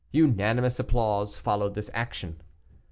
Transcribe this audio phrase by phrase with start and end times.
[0.11, 2.41] Unanimous applause followed this action.